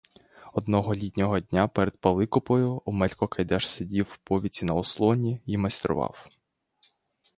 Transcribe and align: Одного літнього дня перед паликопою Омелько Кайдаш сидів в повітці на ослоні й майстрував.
Одного 0.53 0.95
літнього 0.95 1.39
дня 1.39 1.67
перед 1.67 1.97
паликопою 1.97 2.81
Омелько 2.85 3.27
Кайдаш 3.27 3.69
сидів 3.69 4.05
в 4.05 4.17
повітці 4.17 4.65
на 4.65 4.73
ослоні 4.73 5.41
й 5.45 5.57
майстрував. 5.57 6.27